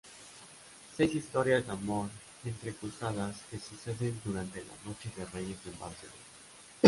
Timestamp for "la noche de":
4.65-5.25